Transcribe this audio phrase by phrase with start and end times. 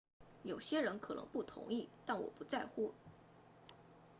[0.41, 2.91] 有些人可能不同意但我不在乎